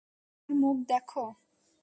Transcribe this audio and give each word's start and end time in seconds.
তার 0.49 0.55
মুখ 0.61 0.77
দেখ। 0.87 1.09